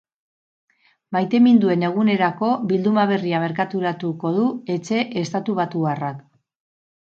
Maiteminduen 1.17 1.85
egunerako 1.89 2.49
bilduma 2.71 3.05
berria 3.13 3.43
merkaturatuko 3.45 4.35
du 4.41 4.49
etxe 4.79 5.05
estatubatuarrak. 5.25 6.27